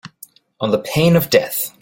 On 0.59 0.81
pain 0.81 1.15
of 1.15 1.29
death. 1.29 1.77